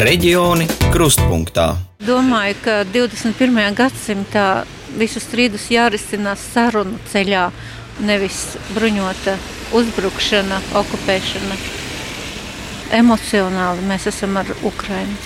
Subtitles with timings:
[0.00, 1.74] Reģioni krustpunktā.
[2.00, 3.74] Domāju, ka 21.
[3.76, 4.64] gadsimtā
[4.96, 7.42] visus strīdus jārisinās sarunu ceļā,
[8.08, 8.38] nevis
[8.72, 9.34] bruņota
[9.76, 11.58] uzbrukšana, okupēšana.
[12.96, 15.20] Emocionāli mēs esam ar Ukrainu.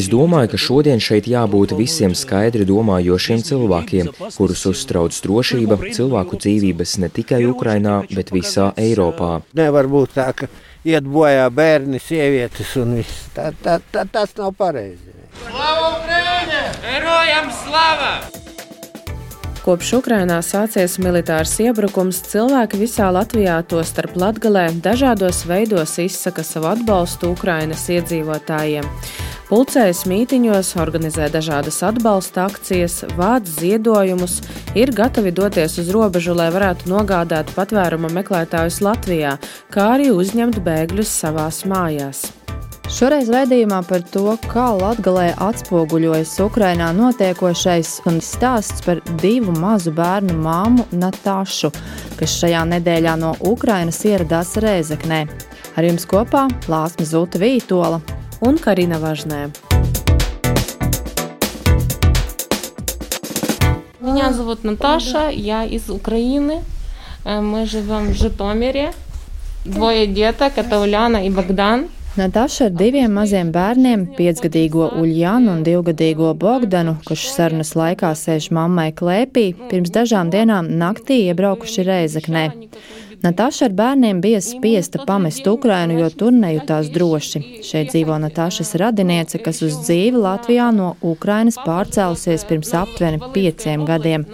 [0.00, 6.96] Es domāju, ka šodien šeit jābūt visiem skaidri domājošiem cilvēkiem, kurus uztrauc drošība, cilvēku dzīvības
[7.04, 9.42] ne tikai Ukrainā, bet visā Eiropā.
[9.56, 10.48] Nevar būt tā, ka
[10.86, 13.26] iet bojā bērni, sievietes un viss.
[13.34, 15.14] Tā, tā, tā, tas nav pareizi.
[15.42, 16.64] Slava Ukraiņa!
[16.86, 18.16] Herojam slava!
[19.66, 26.70] Kopš Ukrainā sācies militārs iebrukums, cilvēki visā Latvijā, to starp Latgalē, dažādos veidos izsaka savu
[26.70, 28.86] atbalstu Ukrainas iedzīvotājiem.
[29.46, 34.40] Pulcējas mītiņos, organizē dažādas atbalsta akcijas, vāc ziedojumus,
[34.74, 39.36] ir gatavi doties uz robežu, lai varētu nogādāt patvēruma meklētājus Latvijā,
[39.70, 42.24] kā arī uzņemt bēgļus savās mājās.
[42.90, 50.40] Šoreiz raidījumā par to, kā Latvijā atspoguļojas Ukrajinā notiekošais un stāsts par divu mazu bērnu
[50.42, 51.70] māmu Natāšu,
[52.18, 55.22] kas šajā nedēļā no Ukrainas ieradās Rēzeknē.
[55.78, 58.02] Ar jums kopā Lāsma Zuta Vītola
[58.41, 59.51] un Karina Važnē.
[64.01, 66.61] Меня зовут Наташа, я из Украины.
[67.25, 68.93] Мы живем в Житомире.
[69.63, 71.87] Двое деток, это Уляна и Богдан.
[72.17, 78.89] Nataša ar diviem maziem bērniem, piecgadīgo Uljānu un divgadīgo Bogdanu, kurš sarunas laikā sēž mammai
[78.91, 82.43] klēpī, pirms dažām dienām naktī iebraukuši Reizeknē.
[83.24, 87.40] Natāša ar bērniem bija spiesta pamest Ukrainu, jo tur nejūtās droši.
[87.64, 94.26] Šeit dzīvo Natāšas radiniece, kas uz dzīvi Latvijā no Ukrainas pārcēlusies pirms aptuveni pieciem gadiem.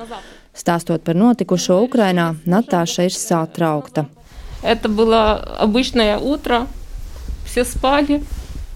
[0.53, 4.07] Stāstot par notikušo Ukrainā, Natāša ir satraukta.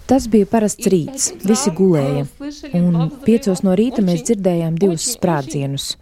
[0.07, 2.27] Tas bija parasts rīts, visi gulēja.
[2.79, 5.97] Un piecos no rīta mēs dzirdējām divus sprādzienus.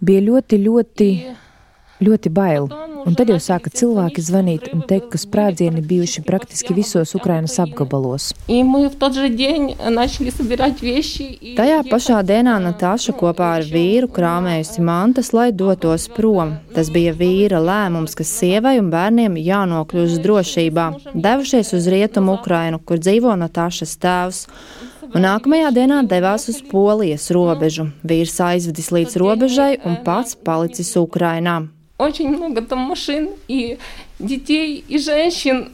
[0.00, 1.08] Bija ļoti, ļoti
[2.00, 2.70] ļoti bail.
[3.08, 8.30] Un tad jau sāka cilvēki zvanīt un teikt, ka sprādzieni bijuši praktiski visos Ukrainas apgabalos.
[11.56, 16.58] Tajā pašā dienā Natāša kopā ar vīru krāmējusi mantas, lai dotos prom.
[16.76, 20.86] Tas bija vīra lēmums, ka sievai un bērniem jānokļūst drošībā.
[21.16, 24.44] Devušies uz rietumu Ukrainu, kur dzīvo Natāšas tēvs
[25.14, 27.88] un nākamajā dienā devās uz Polijas robežu.
[28.04, 31.62] Vīrs aizvedis līdz robežai un pats palicis Ukrainā
[31.99, 33.77] очень много там машин и
[34.19, 35.71] детей и женщин.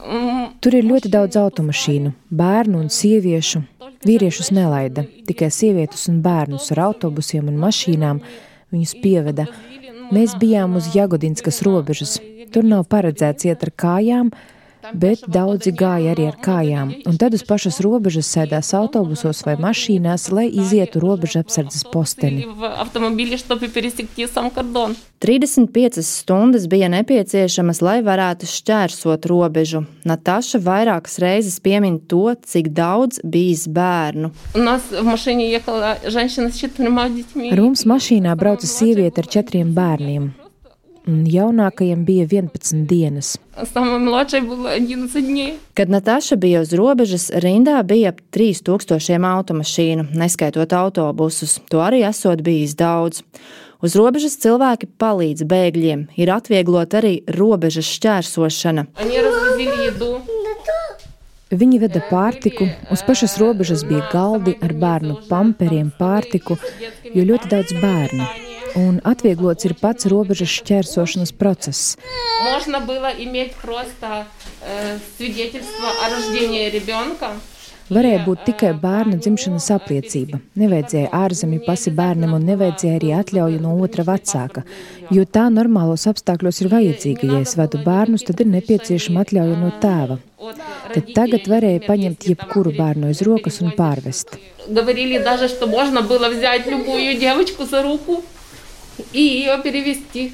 [0.60, 3.64] Tur ir ļoti daudz automašīnu, bērnu un sieviešu.
[4.06, 8.22] Vīriešus nelaida, tikai sievietes un bērnus ar autobusiem un mašīnām
[8.74, 9.46] viņus pieveda.
[10.12, 12.18] Mēs bijām uz Jagodinskas robežas.
[12.52, 14.32] Tur nav paredzēts iet ar kājām,
[14.93, 20.29] bet daudzi gāja arī ar kājām, un tad uz pašas robežas sēdās autobusos vai mašīnās,
[20.31, 22.45] lai izietu robežu apsardzes posteni.
[25.17, 29.83] 35 stundas bija nepieciešamas, lai varētu šķērsot robežu.
[30.05, 34.29] Nataša vairākas reizes piemin to, cik daudz bijis bērnu.
[37.51, 40.46] Ar mums mašīnā brauca sieviete ar četriem bērniem.
[41.07, 43.37] Jaunākajam bija 11 dienas.
[45.73, 51.61] Kad Natāša bija uz robežas, rindā bija ap 3000 automašīnu, neskaitot autobusus.
[51.71, 53.23] To arī esot bijis daudz.
[53.79, 58.87] Uz robežas cilvēki palīdz bēgļiem, ir atvieglot arī robežas šķērsošana.
[61.47, 66.59] Viņi veda pārtiku, uz pašas robežas bija galdi ar bērnu pamperiem, pārtiku,
[67.13, 71.96] jo ļoti daudz bērnu un atvieglots ir pats robežas šķērsošanas process.
[72.52, 74.26] Можно было иметь просто
[74.62, 77.36] э, свидетельство о рождении ребенка.
[77.92, 80.38] Varēja būt tikai bērna dzimšanas apliecība.
[80.56, 84.62] Nevajadzēja ārzemju pasi bērnam un nevajadzēja arī atļauju no otra vecāka,
[85.12, 87.28] jo tā normālos apstākļos ir vajadzīga.
[87.34, 90.20] Ja es vedu bērnus, tad ir nepieciešama atļauja no tēva.
[90.92, 94.38] Tad tagad varēja paņemt jebkuru bērnu aiz rokas un pārvest.
[94.68, 98.22] Говорили даже, что можно было взять любую девочку за руку
[99.12, 100.32] и ее перевести.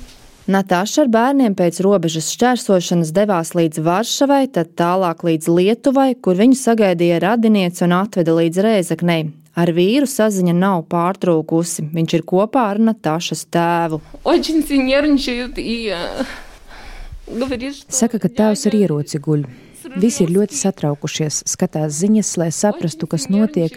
[0.48, 6.56] Natāša ar bērniem pēc robežas šķērsošanas devās līdz Varšavai, tad tālāk līdz Lietuvai, kur viņu
[6.56, 9.26] sagaidīja radinieci un atveda līdz Rēzaknei.
[9.58, 11.84] Ar vīru saziņa nav pārtrūkusi.
[11.92, 14.00] Viņš ir kopā ar Natāšas tēvu.
[18.00, 19.44] Saka, ka tēvs ar ieroci guļ.
[20.00, 23.76] Visi ir ļoti satraukušies, skatās ziņas, lai saprastu, kas notiek.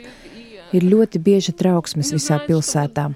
[0.71, 3.09] Ir ļoti bieži trauksmes visā pilsētā.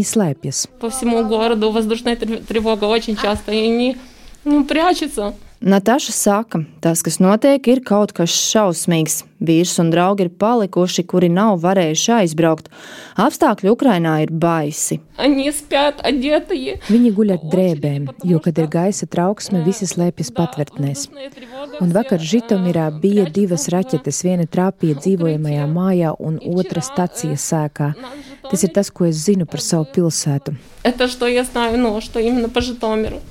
[0.00, 0.68] Slēpjas.
[0.80, 3.96] По всему городу воздушная тревога очень часто, и они
[4.44, 5.34] ну, прячутся.
[5.61, 9.23] Nataša saka, tas, kas notiek, ir kaut kas šausmīgs.
[9.41, 12.67] Vīrs un draugi ir palikuši, kuri nav varējuši aizbraukt.
[13.17, 14.99] Apstākļi Ukrainā ir baisi.
[15.17, 21.07] Viņi guļ ar drēbēm, jo, kad ir gaisa trauksme, visi slēpjas patvērtnēs.
[21.81, 27.95] Un vakar Žitomirā bija divas raķetes, viena trāpīja dzīvojamajā mājā un otra stacijas sēkā.
[28.51, 30.53] Tas ir tas, ko es zinu par savu pilsētu.
[30.83, 33.21] Это что я знаю, ну, что именно по Житомиру.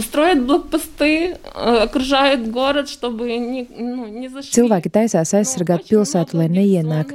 [0.00, 4.52] Строят блокпосты, окружают город, чтобы не, ну, не зашли.
[4.56, 7.12] Cilvēki taisās aizsargāt pilsētu, lai neienāk,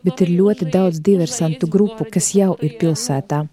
[0.00, 3.44] bet ir ļoti daudz diversantu grupu, kas jau ir pilsētā.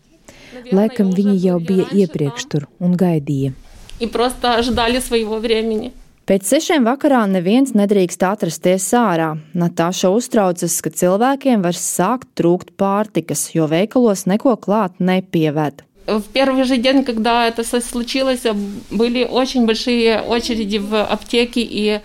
[0.72, 3.52] Laikam viņi jau bija iepriekš tur un gaidīja.
[4.00, 5.92] И просто ждали своего времени.
[6.26, 9.36] Pēc sešiem vakarā neviens nedrīkst atrasties ārā.
[9.54, 15.84] Natāša uztraucas, ka cilvēkiem var sākt trūkt pārtikas, jo veikalos neko klāt nepieved.
[16.07, 18.43] В первый же день, когда это случилось,
[18.91, 22.01] были очень большие очереди в аптеке и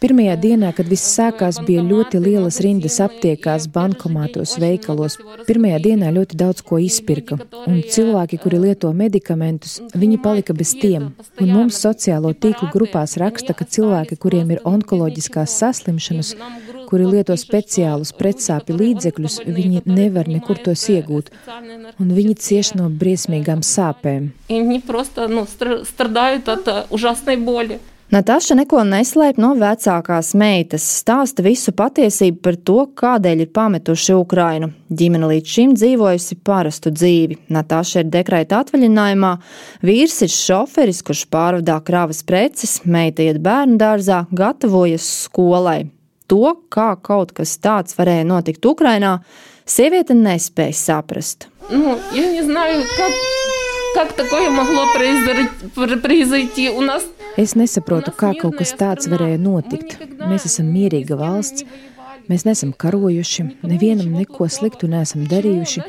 [0.00, 5.18] Pirmajā dienā, kad viss sākās, bija ļoti lielas rindas aptiekās, bankomātos, veikalos.
[5.44, 7.36] Pirmajā dienā ļoti daudz ko izpirka,
[7.68, 11.10] un cilvēki, kuri lieto medikamentus, viņi palika bez tiem.
[11.36, 16.32] Un mums sociālo tīklu grupās raksta, ka cilvēki, kuriem ir onkoloģiskās saslimšanas,
[16.88, 21.28] kuri lieto speciālus pretsāpju līdzekļus, viņi nevar nekur tos iegūt,
[22.00, 24.32] un viņi cieš no briesmīgām sāpēm.
[24.48, 25.44] Viņi vienkārši nu,
[25.92, 27.82] strādājot ar uh, užasnai boli.
[28.13, 34.69] Natāša neko neslēp no vecākās meitas, stāsta visu patiesību par to, kādēļ ir pametuši Ukrainu.
[34.93, 37.39] Ģimene līdz šim dzīvojusi parastu dzīvi.
[37.51, 39.31] Natāša ir dekrēta atvaļinājumā,
[39.89, 45.89] vīrs ir šoferis, kurš pārvadā kravas preces, meita iet bērnu dārzā, gatavojas skolai.
[46.29, 49.17] To, kā kaut kas tāds varēja notikt Ukrainā,
[49.65, 51.49] sieviete nespēja saprast.
[51.71, 53.11] Nu, ja не знаю, как,
[53.95, 54.85] как такое могло
[56.03, 57.03] произойти у нас
[57.40, 59.96] Es nesaprotu, kā kaut kas tāds varēja notikt.
[60.20, 61.64] Mēs esam mierīga valsts,
[62.28, 65.84] mēs neesam karojuši, nevienam neko sliktu neesam darījuši.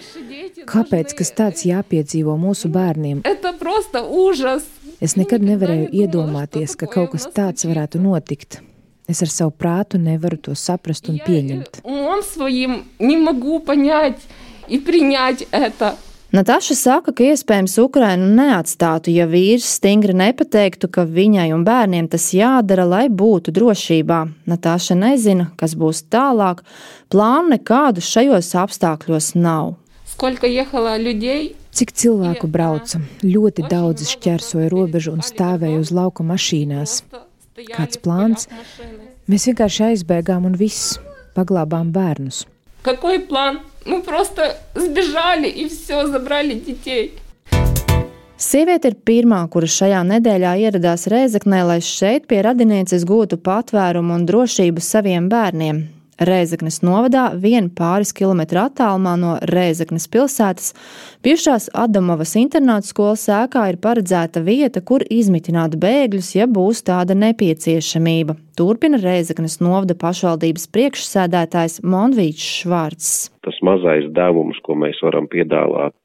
[0.69, 3.23] Kāpēc kas tāds jāpiedzīvo mūsu bērniem?
[5.01, 8.61] Es nekad nevarēju iedomāties, ka kaut kas tāds varētu notikt.
[9.11, 11.81] Es ar savu prātu nevaru to saprast un pieņemt.
[16.31, 22.29] Natāša saka, ka iespējams Ukrainu neatstātu, ja vīrs stingri nepateiktu, ka viņai un bērniem tas
[22.31, 24.19] jādara, lai būtu drošībā.
[24.47, 26.61] Natāša nezina, kas būs tālāk,
[27.11, 29.73] plānu nekādu šajos apstākļos nav.
[31.71, 33.03] Cik cilvēku brauca?
[33.27, 37.01] Ļoti daudzi šķērsoja robežu un stāvēja uz lauka mašīnās.
[37.75, 38.47] Kāds plāns?
[39.27, 40.95] Mēs vienkārši aizbēgām un viss
[41.35, 42.45] paglābām bērnus.
[42.82, 43.60] Какой план?
[43.84, 47.14] Мы просто сбежали и все, забрали детей.
[48.36, 54.26] Sieviete ir pirmā, kura šajā nedēļā ieradās Rēzaknē, lai šeit pie radinieces gūtu patvērumu un
[54.28, 55.78] drošību saviem bērniem.
[56.21, 60.67] Rēzaknes novadā, vien pāris kilometru attālumā no Rēzaknes pilsētas,
[61.25, 68.37] bijušās Adamovas internāta skolas ēkā ir paredzēta vieta, kur izmitināt bēgļus, ja būs tāda nepieciešamība.
[68.53, 73.09] Turpina Rēzaknes novada pašvaldības priekšsēdētājs Monvīčs Švārds.
[73.41, 75.97] Tas mazais devums, ko mēs varam piedāvāt,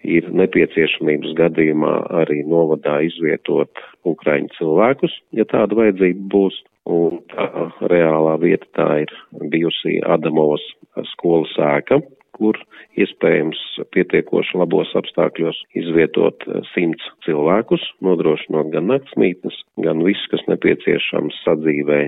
[0.00, 6.56] ir nepieciešamības gadījumā arī novadā izvietot ukraiņu cilvēkus, ja tāda vajadzība būs.
[6.90, 7.46] Un tā
[7.92, 9.12] reālā vieta tā ir
[9.52, 10.64] bijusi Adamovas
[11.12, 12.00] skolas ēka,
[12.32, 12.56] kur
[12.98, 13.60] iespējams
[13.94, 22.00] pietiekoši labos apstākļos izvietot simts cilvēkus, nodrošinot gan naktsmītnes, gan viss, kas nepieciešams sadzīvē,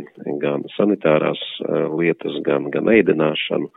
[0.43, 1.43] gan sanitārās
[1.95, 3.71] lietas, gan, gan ēdināšanu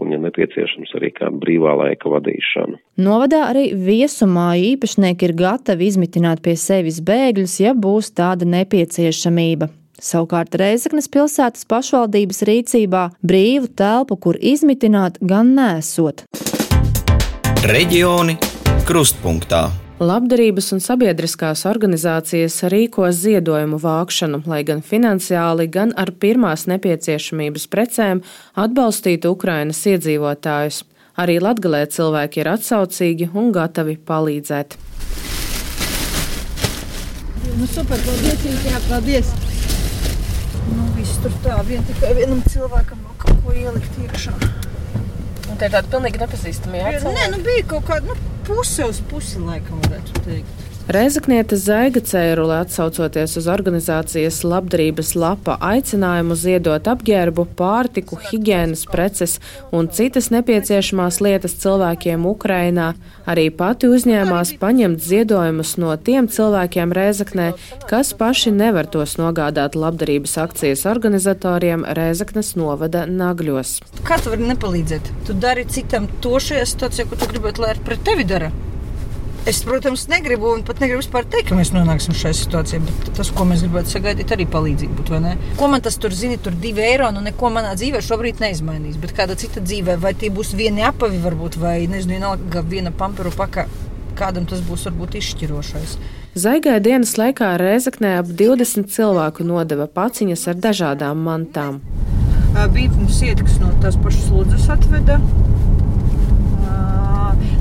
[0.00, 2.78] un, ja nepieciešams, arī kā brīvā laika vadīšanu.
[3.02, 9.68] Novadā arī viesumāju īpašnieki ir gatavi izmitināt pie sevis bēgļus, ja būs tāda nepieciešamība.
[10.00, 16.24] Savukārt Reizeknas pilsētas pašvaldības rīcībā brīvu telpu, kur izmitināt, gan nesot.
[17.68, 18.38] Reģioni
[18.88, 19.66] krustpunktā.
[20.00, 28.24] Labdarības un sabiedriskās organizācijas rīko ziedojumu vākšanu, lai gan finansiāli, gan ar pirmās nepieciešamības precēm
[28.56, 30.80] atbalstītu Ukrainas iedzīvotājus.
[31.20, 34.80] Arī Latgalē cilvēki ir atsaucīgi un gatavi palīdzēt.
[37.60, 39.49] Nu, super, paldies, jā, paldies!
[40.68, 44.34] Nu, viss tur tā, vien tikai vienam cilvēkam vēl kaut ko ielikt iekšā.
[45.50, 47.16] Un tie ir tādi pilnīgi nepazīstami jāatcerās?
[47.16, 50.69] Nē, nu bija kaut kāda nu, puse uz pusi, laikam varētu teikt.
[50.90, 59.36] Reizekniete Zaiga Cērule atsaucoties uz organizācijas labdarības lapa aicinājumu ziedot apģērbu, pārtiku, higiēnas preces
[59.70, 62.88] un citas nepieciešamās lietas cilvēkiem Ukrainā,
[63.22, 67.46] arī pati uzņēmās paņemt ziedojumus no tiem cilvēkiem Reizeknē,
[67.86, 73.76] kas paši nevar tos nogādāt labdarības akcijas organizatoriem Reizeknes novada Nagļos.
[74.02, 75.14] Kā tu vari nepalīdzēt?
[75.30, 78.50] Tu dari citam to šajā situācijā, ko tu gribētu, lai ar pret tevi dara.
[79.48, 83.46] Es, protams, negribu un pat negribu teikt, ka mēs nonāksim šajā situācijā, bet tas, ko
[83.48, 85.20] mēs gribētu sagaidīt, arī palīdzīgi būtu.
[85.56, 88.98] Ko man tas tur zina, tur divi eiro, nu neko manā dzīvē šobrīd neizmainīs.
[89.00, 93.32] Bet kāda cita dzīvē, vai tie būs vieni apavi, varbūt, vai nezinu, vienalga viena pamperu
[93.32, 93.64] paka,
[94.20, 95.96] kādam tas būs varbūt izšķirošais.
[96.36, 101.80] Zaigai dienas laikā Rēzaknē ap 20 cilvēku nodeva paciņas ar dažādām mantām.
[102.74, 105.16] Bija mums sieti, kas no tās pašas slodzes atveda.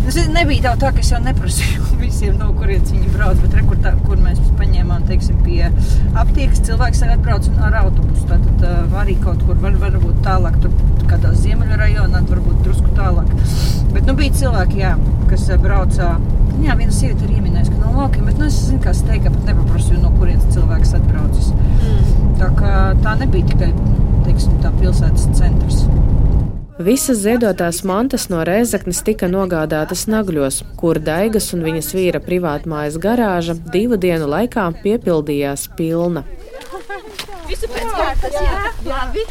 [0.09, 3.37] Tas nebija tā, tā, ka es jau neprasīju visiem, no kurienes viņi brauc.
[3.43, 5.67] Bet re, kur, tā, kur mēs paņēmām, teiksim, pie
[6.17, 8.25] aptiekas, cilvēks arī atbrauc ar autobusu.
[8.31, 10.73] Tad uh, arī kaut kur var, varbūt tālāk, tur
[11.11, 13.29] kādā ziemeļu rajonā, varbūt drusku tālāk.
[13.93, 14.95] Bet nu, bija cilvēki, jā,
[15.29, 16.15] kas brauca.
[16.59, 19.29] Jā, viena sieviete ir ieminējusi, ka no laukiem, bet nu, es zinu, kā es teiktu,
[19.35, 21.53] pat nepaprasīju, no kurienes cilvēks atbraucis.
[21.53, 22.33] Mm.
[22.41, 22.73] Tā, kā,
[23.05, 23.69] tā nebija tikai
[24.25, 25.85] teiksim, tā pilsētas centrs.
[26.79, 33.57] Visas ziedotās mantas no Rēzaknes tika nogādātas Nagļos, kur Daigas un viņas vīra privātmājas garāža
[33.73, 36.23] divu dienu laikā piepildījās pilna.
[37.51, 39.27] Visu pēc kārtas, jā, labi.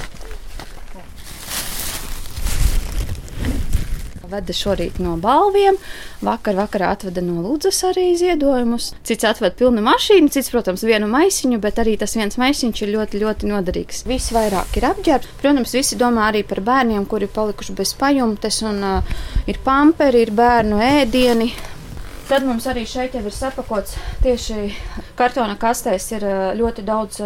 [4.28, 5.78] Veda šorīt no balviem,
[6.24, 8.90] vakar vakarā atveda no Lūdzes arī ziedojumus.
[9.08, 13.22] Cits atveda pilnu mašīnu, cits, protams, vienu maisiņu, bet arī tas viens maisiņš ir ļoti,
[13.24, 14.04] ļoti noderīgs.
[14.08, 15.32] Viss vairāk ir apģērbts.
[15.40, 19.18] Protams, visi domā arī par bērniem, kuri palikuši bez pajumtes, un uh,
[19.48, 21.52] ir pamperi, ir bērnu ēdieni.
[22.28, 24.66] Tad mums arī šeit ir sapakots tieši
[25.16, 26.26] kartona kastēs, ir
[26.58, 27.22] ļoti daudz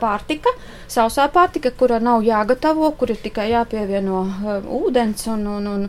[0.00, 0.50] pārtika,
[0.90, 4.24] sausā pārtika, kura nav jāgatavo, kur ir tikai jāpievieno
[4.80, 5.86] ūdens un, un, un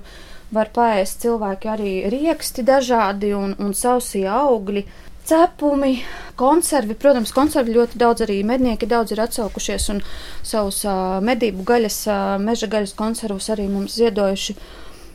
[0.52, 4.86] var paēst cilvēki arī rieksti dažādi un, un sausie augļi.
[5.32, 6.00] Cepumi,
[6.36, 10.02] konservi, protams, konservi ļoti daudz arī mednieki daudz ir atsaukušies un
[10.42, 14.58] savus uh, medību gaļas, uh, meža gaļas konservus arī mums ziedojuši.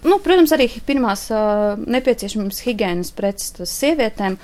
[0.06, 4.38] Nu, protams, arī pirmās uh, nepieciešamības higiēnas preces sievietēm,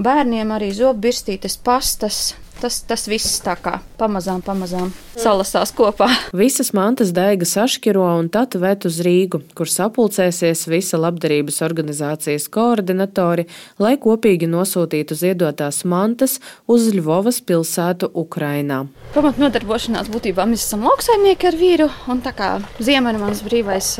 [0.00, 2.32] bērniem arī zobbirstītes, pastas,
[2.62, 6.08] tas, tas viss tā kā pamazām, pamazām salasās kopā.
[6.36, 13.46] Visas mantas daiga sašķiro un tad ved uz Rīgu, kur sapulcēsies visa labdarības organizācijas koordinatori,
[13.82, 16.38] lai kopīgi nosūtītu ziedotās mantas
[16.70, 18.84] uz Ļuvovas pilsētu Ukrainā.
[19.16, 23.94] Pamat nodarbošanās būtībā mēs esam lauksaimnieki ar vīru, un tā kā ziema ir mans brīvais,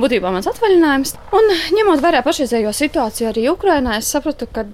[0.00, 1.16] būtībā mans atvaļinājums.
[1.36, 4.66] Un ņemot vērā pašreizējo situāciju arī Ukrainā, es sapratu, ka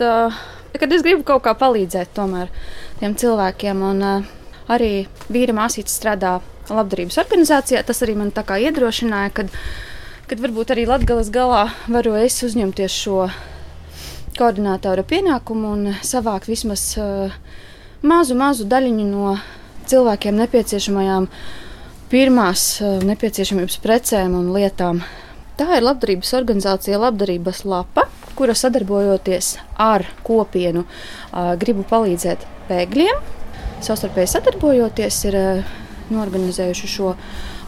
[0.80, 2.50] kad es gribu kaut kā palīdzēt tomēr
[3.00, 3.85] tiem cilvēkiem.
[3.90, 4.35] Un, uh,
[4.73, 6.37] arī vīra māsīca strādā
[6.71, 7.83] labdarības organizācijā.
[7.87, 9.52] Tas arī man tā kā iedrošināja, kad,
[10.30, 13.26] kad varbūt arī Latvijas galā varu es uzņemties šo
[14.37, 17.37] koordinātora pienākumu un savākt vismaz uh,
[18.02, 19.37] mazu, mazu daļiņu no
[19.88, 21.30] cilvēkiem nepieciešamajām
[22.11, 25.00] pirmās uh, nepieciešamības precēm un lietām.
[25.56, 28.04] Tā ir labdarības organizācija Labdarības lapa
[28.37, 30.85] kura sadarbojoties ar kopienu
[31.61, 33.25] gribu palīdzēt bēgļiem.
[33.85, 35.40] Savstarpēji sadarbojoties, ir
[36.12, 37.16] norganizējuši šo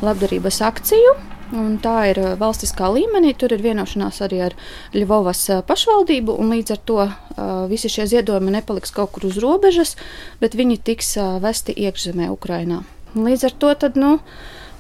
[0.05, 1.17] labdarības akciju.
[1.49, 3.33] Un tā ir valstiskā līmenī.
[3.41, 4.57] Tur ir vienošanās arī ar
[4.93, 6.35] Ļuvovas pašvaldību.
[6.51, 6.99] Līdz ar to
[7.71, 9.95] visi šie ziedojumi nepaliks kaut kur uz robežas,
[10.43, 12.83] bet viņi tiks vesti iekšzemē, Ukrajinā.
[13.17, 14.19] Līdz ar to tad, nu,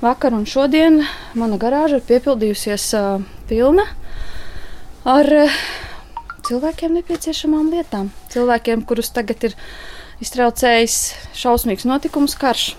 [0.04, 1.00] vakar un šodien
[1.33, 2.90] mana garāža ir piepildījusies
[3.49, 3.88] pilna
[5.07, 5.61] ar eh,
[6.49, 8.11] cilvēkiem nepieciešamām lietām.
[8.33, 9.57] Cilvēkiem, kurus tagad ir
[10.25, 10.99] iztraucējis
[11.38, 12.73] šausmīgs notikums, karš.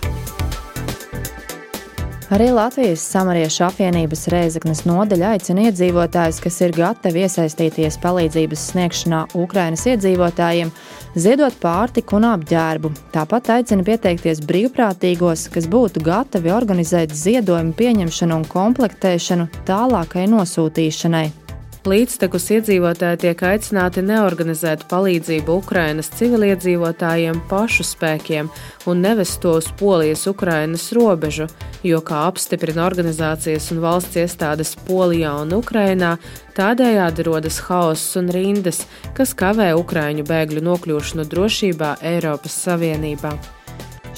[2.30, 9.82] Arī Latvijas samariešu apvienības Reizeknas nodeļa aicina iedzīvotājus, kas ir gatavi iesaistīties palīdzības sniegšanā Ukrainas
[9.90, 10.70] iedzīvotājiem,
[11.18, 12.94] ziedot pārtiku un apģērbu.
[13.10, 21.49] Tāpat aicina pieteikties brīvprātīgos, kas būtu gatavi organizēt ziedojumu pieņemšanu un komplektēšanu tālākai nosūtīšanai.
[21.88, 28.50] Līdztekus iedzīvotāji tiek aicināti neorganizēt palīdzību Ukrainas civiliedzīvotājiem pašu spēkiem
[28.90, 31.46] un nevest to uz Polijas-Ukrainas robežu,
[31.80, 36.18] jo, kā apstiprina organizācijas un valsts iestādes Polijā un Ukrainā,
[36.58, 38.82] tādējādi rodas haoss un rindas,
[39.16, 43.32] kas kavē Ukraiņu bēgļu nokļūšanu drošībā Eiropas Savienībā.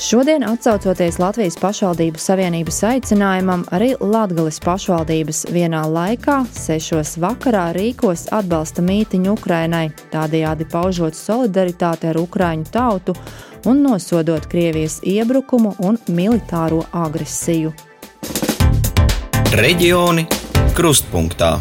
[0.02, 8.82] Šodien, atcaucoties Latvijas pašvaldību savienības aicinājumam, arī Latvijas pašvaldības vienā laikā, sešos vakarā, rīkos atbalsta
[8.82, 13.14] mītiņu Ukrainai, tādējādi paužot solidaritāti ar Ukraiņu tautu
[13.70, 17.70] un nosodot Krievijas iebrukumu un militāro agresiju.
[19.54, 20.26] Reģioni
[20.74, 21.60] krustpunktā.